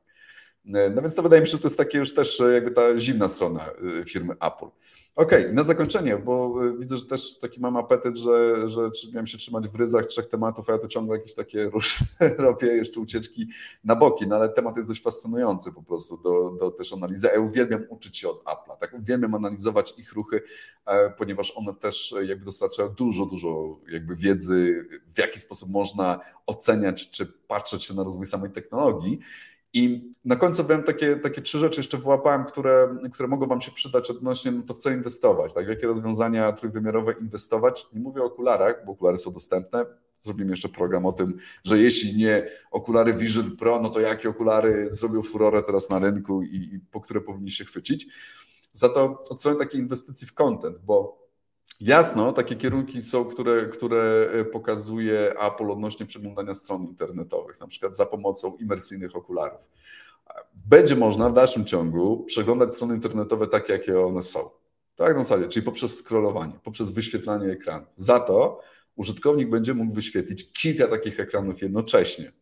[0.74, 2.70] E, no więc to wydaje mi się, że to jest takie już też e, jakby
[2.70, 3.66] ta zimna strona
[4.00, 4.66] e, firmy Apple.
[5.16, 9.38] Okej, okay, na zakończenie, bo widzę, że też taki mam apetyt, że, że miałem się
[9.38, 12.06] trzymać w ryzach trzech tematów, a ja to ciągle jakieś takie różne
[12.38, 13.48] robię, jeszcze ucieczki
[13.84, 17.28] na boki, no ale temat jest dość fascynujący po prostu do, do też analizy.
[17.34, 18.94] Ja uwielbiam uczyć się od Apple'a, tak?
[18.94, 20.42] Uwielbiam analizować ich ruchy,
[21.18, 27.26] ponieważ one też jakby dostarczają dużo, dużo jakby wiedzy, w jaki sposób można oceniać czy
[27.26, 29.20] patrzeć się na rozwój samej technologii.
[29.76, 33.70] I na końcu wiem takie, takie trzy rzeczy jeszcze wyłapałem, które, które mogą Wam się
[33.70, 35.66] przydać odnośnie no to w co inwestować, tak?
[35.66, 37.86] w jakie rozwiązania trójwymiarowe inwestować.
[37.92, 39.86] Nie mówię o okularach, bo okulary są dostępne.
[40.16, 44.90] Zrobimy jeszcze program o tym, że jeśli nie okulary Vision Pro, no to jakie okulary
[44.90, 48.06] zrobią furorę teraz na rynku i, i po które powinniście chwycić.
[48.72, 51.25] Za to od strony takiej inwestycji w content, bo
[51.80, 57.96] Jasno, takie kierunki są, które, które e, pokazuje Apple odnośnie przeglądania stron internetowych, na przykład
[57.96, 59.68] za pomocą imersyjnych okularów.
[60.54, 64.50] Będzie można w dalszym ciągu przeglądać strony internetowe takie, jakie one są.
[64.96, 67.86] Tak, na zasadzie, czyli poprzez scrollowanie, poprzez wyświetlanie ekranu.
[67.94, 68.60] Za to
[68.96, 72.32] użytkownik będzie mógł wyświetlić kilka takich ekranów jednocześnie.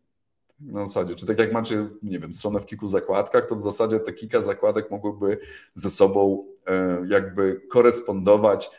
[0.60, 4.00] Na zasadzie, czy tak jak macie, nie wiem, stronę w kilku zakładkach, to w zasadzie
[4.00, 5.38] te kilka zakładek mogłyby
[5.74, 8.70] ze sobą e, jakby korespondować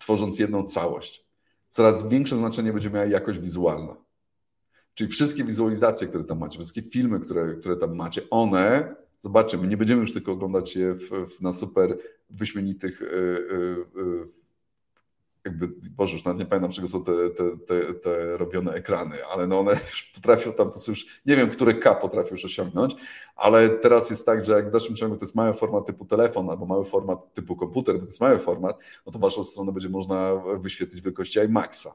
[0.00, 1.26] tworząc jedną całość.
[1.68, 3.96] Coraz większe znaczenie będzie miała jakość wizualna.
[4.94, 9.76] Czyli wszystkie wizualizacje, które tam macie, wszystkie filmy, które, które tam macie, one, zobaczymy, nie
[9.76, 11.98] będziemy już tylko oglądać je w, w, na super
[12.30, 13.46] wyśmienitych yy,
[13.94, 14.26] yy,
[15.44, 19.46] jakby, Boże, już nawet nie pamiętam, czego są te, te, te, te, robione ekrany, ale
[19.46, 22.96] no one już potrafią tam, to są już, nie wiem, które K potrafią już osiągnąć,
[23.36, 26.50] ale teraz jest tak, że jak w dalszym ciągu to jest mały format typu telefon
[26.50, 29.88] albo mały format typu komputer, bo to jest mały format, no to waszą stronę będzie
[29.88, 31.88] można wyświetlić w wielkości IMAXa.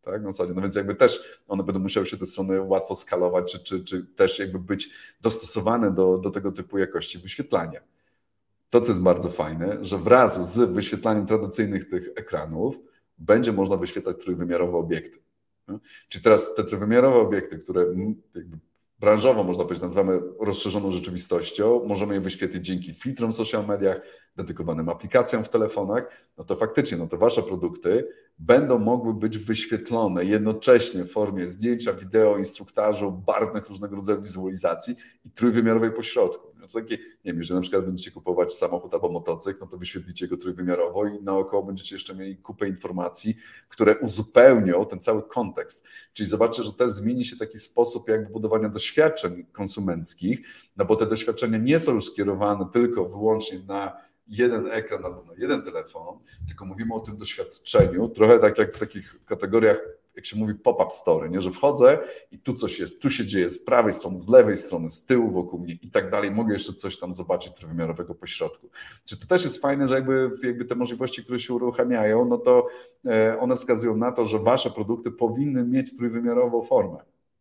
[0.00, 0.54] Tak, na zasadzie.
[0.54, 4.06] No więc jakby też one będą musiały się te strony łatwo skalować, czy, czy, czy
[4.06, 7.80] też jakby być dostosowane do, do tego typu jakości wyświetlania
[8.70, 12.80] to, co jest bardzo fajne, że wraz z wyświetlaniem tradycyjnych tych ekranów
[13.18, 15.18] będzie można wyświetlać trójwymiarowe obiekty.
[16.08, 17.86] Czyli teraz te trójwymiarowe obiekty, które
[18.98, 24.00] branżowo, można powiedzieć, nazywamy rozszerzoną rzeczywistością, możemy je wyświetlić dzięki filtrom w social mediach,
[24.36, 30.24] dedykowanym aplikacjom w telefonach, no to faktycznie, no to wasze produkty będą mogły być wyświetlone
[30.24, 36.57] jednocześnie w formie zdjęcia, wideo, instruktażu, barwnych różnego rodzaju wizualizacji i trójwymiarowej pośrodku.
[36.68, 40.28] Więc takie, nie wiem, jeżeli na przykład będziecie kupować samochód albo motocykl, no to wyświetlicie
[40.28, 43.36] go trójwymiarowo i naokoło będziecie jeszcze mieli kupę informacji,
[43.68, 45.86] które uzupełnią ten cały kontekst.
[46.12, 50.40] Czyli zobaczcie, że też zmieni się taki sposób jakby budowania doświadczeń konsumenckich,
[50.76, 55.32] no bo te doświadczenia nie są już skierowane tylko wyłącznie na jeden ekran albo na
[55.38, 59.78] jeden telefon, tylko mówimy o tym doświadczeniu, trochę tak jak w takich kategoriach
[60.18, 61.40] jak się mówi, pop-up story, nie?
[61.40, 61.98] że wchodzę
[62.32, 65.30] i tu coś jest, tu się dzieje z prawej strony, z lewej strony, z tyłu
[65.30, 66.30] wokół mnie i tak dalej.
[66.30, 68.70] Mogę jeszcze coś tam zobaczyć trójwymiarowego pośrodku.
[69.04, 72.66] Czy to też jest fajne, że jakby, jakby te możliwości, które się uruchamiają, no to
[73.06, 76.98] e, one wskazują na to, że wasze produkty powinny mieć trójwymiarową formę.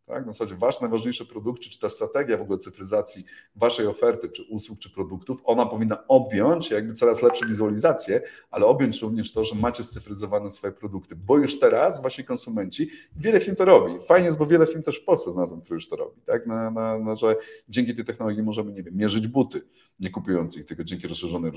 [0.08, 0.26] Tak?
[0.26, 4.44] Na zasadzie wasz najważniejszy produkt, czy, czy ta strategia w ogóle cyfryzacji waszej oferty, czy
[4.44, 9.56] usług, czy produktów, ona powinna objąć jakby coraz lepsze wizualizacje, ale objąć również to, że
[9.56, 13.94] macie scyfryzowane swoje produkty, bo już teraz wasi konsumenci, wiele firm to robi.
[14.08, 16.48] Fajnie jest, bo wiele firm też w Polsce znalazłem, które już to robi, tak?
[16.48, 17.36] Na, na, na, że
[17.70, 19.62] dzięki tej technologii możemy, nie wiem, mierzyć buty,
[20.00, 21.52] nie kupując ich, tylko dzięki rozszerzonej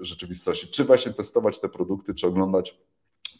[0.00, 2.78] rzeczywistości, czy właśnie testować te produkty, czy oglądać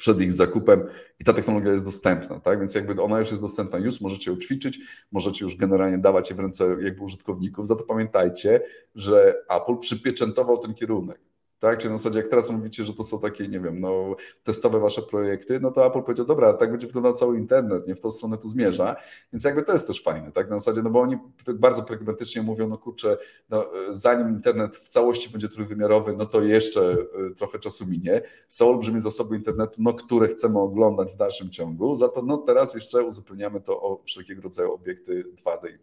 [0.01, 0.85] przed ich zakupem
[1.19, 2.59] i ta technologia jest dostępna, tak?
[2.59, 4.79] Więc jakby ona już jest dostępna, już możecie ją ćwiczyć,
[5.13, 7.67] możecie już generalnie dawać je w ręce jakby użytkowników.
[7.67, 8.61] Za to pamiętajcie,
[8.95, 11.30] że Apple przypieczętował ten kierunek.
[11.61, 11.79] Tak?
[11.79, 15.03] Czyli na zasadzie, jak teraz mówicie, że to są takie, nie wiem, no, testowe wasze
[15.03, 18.39] projekty, no to Apple powiedział, dobra, tak będzie wyglądał cały internet, nie w tą stronę
[18.39, 18.97] to zmierza,
[19.33, 20.51] więc jakby to jest też fajne, tak?
[20.51, 23.19] Na zasadzie, no bo oni tak bardzo pragmatycznie mówią, no kurczę,
[23.51, 26.97] no, zanim internet w całości będzie trójwymiarowy, no to jeszcze
[27.31, 28.23] y, trochę czasu minie.
[28.49, 32.75] Są olbrzymie zasoby internetu, no, które chcemy oglądać w dalszym ciągu, za to no teraz
[32.75, 35.79] jeszcze uzupełniamy to o wszelkiego rodzaju obiekty 2D,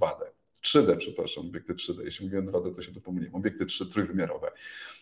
[0.00, 0.45] 2D.
[0.66, 2.04] 3D, przepraszam, obiekty 3D.
[2.04, 3.34] Jeśli mówiłem 2D, to się to pomyliłem.
[3.34, 4.50] Obiekty 3 trójwymiarowe.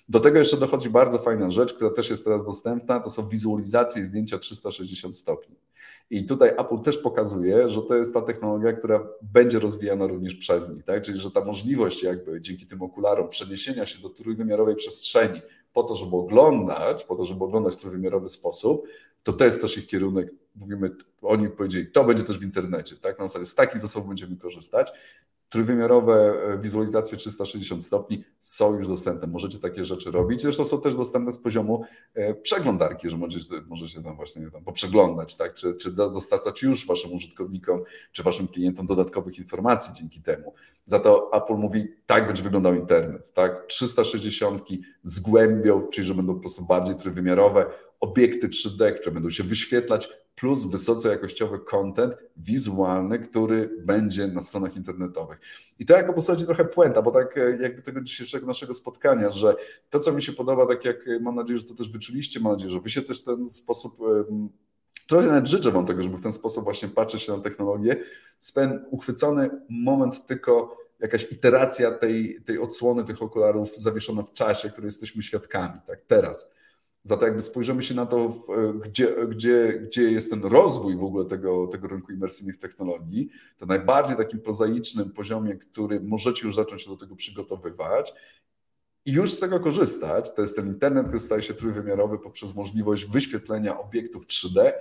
[0.08, 4.02] Do tego jeszcze dochodzi bardzo fajna rzecz, która też jest teraz dostępna, to są wizualizacje
[4.02, 5.56] i zdjęcia 360 stopni.
[6.10, 10.70] I tutaj Apple też pokazuje, że to jest ta technologia, która będzie rozwijana również przez
[10.70, 11.02] nich, tak?
[11.02, 15.40] Czyli że ta możliwość jakby dzięki tym okularom przeniesienia się do trójwymiarowej przestrzeni
[15.72, 18.86] po to, żeby oglądać, po to, żeby oglądać w trójwymiarowy sposób,
[19.22, 20.30] to to jest też ich kierunek.
[20.54, 23.18] Mówimy, oni powiedzieli, to będzie też w internecie, tak?
[23.18, 24.92] Na zasadzie z takich zasobów będziemy korzystać.
[25.48, 29.26] Trójwymiarowe e, wizualizacje 360 stopni są już dostępne.
[29.26, 30.40] Możecie takie rzeczy robić.
[30.40, 35.36] Zresztą są też dostępne z poziomu e, przeglądarki, że możecie, możecie tam właśnie tam poprzeglądać,
[35.36, 35.54] tak?
[35.54, 40.54] czy, czy dostarczać już waszym użytkownikom, czy waszym klientom dodatkowych informacji dzięki temu.
[40.86, 43.32] Za to Apple mówi, tak będzie wyglądał internet.
[43.32, 43.66] Tak?
[43.66, 44.62] 360
[45.02, 47.66] z głębią, czyli że będą po prostu bardziej trójwymiarowe,
[48.00, 54.76] obiekty 3D, które będą się wyświetlać, plus wysoce jakościowy content wizualny, który będzie na stronach
[54.76, 55.40] internetowych.
[55.78, 59.54] I to jako w trochę puenta, bo tak e, jakby tego dzisiejszego naszego spotkania, że
[59.90, 62.52] to, co mi się podoba, tak jak e, mam nadzieję, że to też wyczuliście, mam
[62.52, 63.98] nadzieję, że wy się też w ten sposób
[65.06, 67.96] Trochę nawet życzę Wam tego, żeby w ten sposób właśnie patrzeć na technologię.
[68.40, 74.88] Spęd uchwycony moment tylko jakaś iteracja tej, tej odsłony tych okularów zawieszona w czasie, której
[74.88, 76.50] jesteśmy świadkami, tak teraz.
[77.06, 78.34] Za to jakby spojrzymy się na to,
[78.84, 84.16] gdzie, gdzie, gdzie jest ten rozwój w ogóle tego, tego rynku imersyjnych technologii, to najbardziej
[84.16, 88.14] takim prozaicznym poziomie, który możecie już zacząć się do tego przygotowywać
[89.04, 93.06] i już z tego korzystać, to jest ten internet, który staje się trójwymiarowy poprzez możliwość
[93.06, 94.72] wyświetlenia obiektów 3D,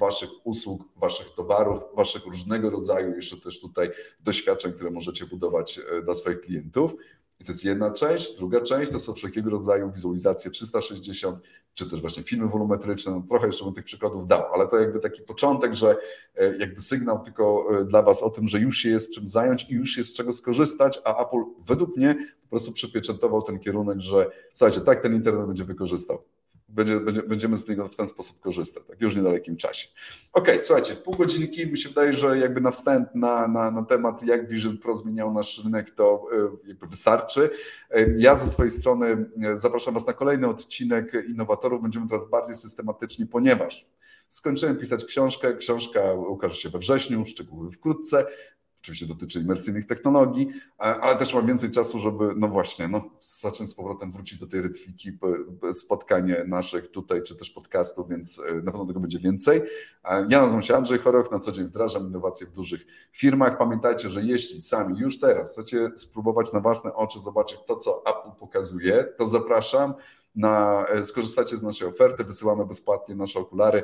[0.00, 3.90] waszych usług, waszych towarów, waszych różnego rodzaju jeszcze też tutaj
[4.20, 6.94] doświadczeń, które możecie budować e, dla swoich klientów.
[7.42, 8.36] I to jest jedna część.
[8.36, 11.40] Druga część to są wszelkiego rodzaju wizualizacje 360,
[11.74, 13.12] czy też właśnie filmy wolumetryczne.
[13.12, 15.96] No, trochę jeszcze bym tych przykładów dał, ale to jakby taki początek, że
[16.34, 19.70] e, jakby sygnał tylko e, dla Was o tym, że już się jest czym zająć
[19.70, 24.00] i już jest z czego skorzystać, a Apple według mnie po prostu przypieczętował ten kierunek,
[24.00, 26.24] że słuchajcie, tak ten internet będzie wykorzystał
[26.72, 29.88] będzie, będzie, będziemy z niego w ten sposób korzystać, tak już w niedalekim czasie.
[30.32, 34.22] Ok, słuchajcie, pół godzinki, mi się wydaje, że jakby na wstęp na, na, na temat,
[34.22, 37.50] jak Vision Pro zmieniał nasz rynek, to e, jakby wystarczy.
[37.90, 41.82] E, ja ze swojej strony e, zapraszam Was na kolejny odcinek Innowatorów.
[41.82, 43.86] Będziemy teraz bardziej systematyczni, ponieważ
[44.28, 45.56] skończyłem pisać książkę.
[45.56, 48.26] Książka ukaże się we wrześniu, szczegóły wkrótce
[48.82, 53.74] oczywiście dotyczy imersyjnych technologii, ale też mam więcej czasu, żeby, no właśnie, no, zacząć z
[53.74, 55.18] powrotem wrócić do tej rytmiki
[55.72, 59.62] spotkanie naszych tutaj, czy też podcastów, więc e, na pewno tego będzie więcej.
[60.04, 63.58] Ja nazywam się Andrzej Choroch, na co dzień wdrażam innowacje w dużych firmach.
[63.58, 68.38] Pamiętajcie, że jeśli sami już teraz chcecie spróbować na własne oczy zobaczyć to, co Apple
[68.38, 69.94] pokazuje, to zapraszam
[70.34, 73.82] na, e, skorzystacie z naszej oferty, wysyłamy bezpłatnie nasze okulary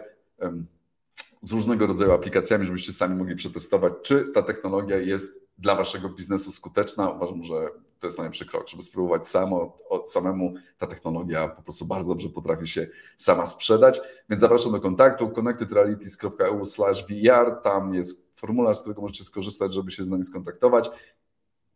[1.40, 6.50] z różnego rodzaju aplikacjami, żebyście sami mogli przetestować, czy ta technologia jest dla waszego biznesu
[6.50, 7.10] skuteczna.
[7.10, 10.54] Uważam, że to jest najlepszy krok, żeby spróbować samo, samemu.
[10.78, 14.00] Ta technologia po prostu bardzo dobrze potrafi się sama sprzedać.
[14.30, 16.62] Więc zapraszam do kontaktu connectedrealities.eu
[17.08, 17.62] VR.
[17.62, 20.90] Tam jest formularz, z którego możecie skorzystać, żeby się z nami skontaktować.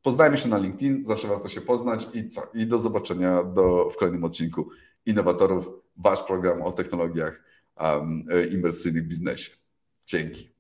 [0.03, 2.43] Poznajmy się na LinkedIn, zawsze warto się poznać i co?
[2.55, 4.69] I do zobaczenia do, w kolejnym odcinku
[5.07, 7.43] Innowatorów, wasz program o technologiach
[7.81, 9.62] um, imersyjnych biznesie.
[10.07, 10.52] Dzięki.